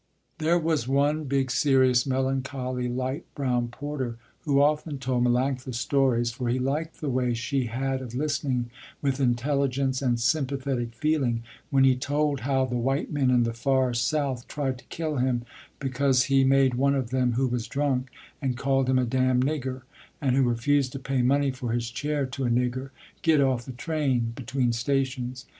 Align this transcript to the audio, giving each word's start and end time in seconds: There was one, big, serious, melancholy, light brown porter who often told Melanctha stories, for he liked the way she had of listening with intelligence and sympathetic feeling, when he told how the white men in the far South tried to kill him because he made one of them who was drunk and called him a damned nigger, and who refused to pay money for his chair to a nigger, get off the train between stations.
There 0.39 0.57
was 0.57 0.87
one, 0.87 1.25
big, 1.25 1.51
serious, 1.51 2.07
melancholy, 2.07 2.89
light 2.89 3.23
brown 3.35 3.67
porter 3.67 4.17
who 4.45 4.59
often 4.59 4.97
told 4.97 5.25
Melanctha 5.25 5.75
stories, 5.75 6.31
for 6.31 6.49
he 6.49 6.57
liked 6.57 7.01
the 7.01 7.09
way 7.11 7.35
she 7.35 7.65
had 7.67 8.01
of 8.01 8.15
listening 8.15 8.71
with 9.03 9.19
intelligence 9.19 10.01
and 10.01 10.19
sympathetic 10.19 10.95
feeling, 10.95 11.43
when 11.69 11.83
he 11.83 11.95
told 11.95 12.39
how 12.39 12.65
the 12.65 12.77
white 12.79 13.11
men 13.13 13.29
in 13.29 13.43
the 13.43 13.53
far 13.53 13.93
South 13.93 14.47
tried 14.47 14.79
to 14.79 14.85
kill 14.85 15.17
him 15.17 15.43
because 15.77 16.23
he 16.23 16.43
made 16.43 16.73
one 16.73 16.95
of 16.95 17.11
them 17.11 17.33
who 17.33 17.45
was 17.47 17.67
drunk 17.67 18.09
and 18.41 18.57
called 18.57 18.89
him 18.89 18.97
a 18.97 19.05
damned 19.05 19.45
nigger, 19.45 19.83
and 20.19 20.35
who 20.35 20.41
refused 20.41 20.93
to 20.93 20.97
pay 20.99 21.21
money 21.21 21.51
for 21.51 21.73
his 21.73 21.91
chair 21.91 22.25
to 22.25 22.43
a 22.43 22.49
nigger, 22.49 22.89
get 23.21 23.39
off 23.39 23.65
the 23.65 23.71
train 23.71 24.31
between 24.33 24.73
stations. 24.73 25.45